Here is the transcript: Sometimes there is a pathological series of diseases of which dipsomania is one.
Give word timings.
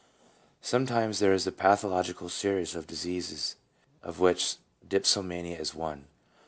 Sometimes 0.63 1.19
there 1.19 1.31
is 1.31 1.45
a 1.45 1.51
pathological 1.51 2.27
series 2.27 2.73
of 2.73 2.87
diseases 2.87 3.57
of 4.01 4.19
which 4.19 4.55
dipsomania 4.89 5.59
is 5.59 5.75
one. 5.75 6.07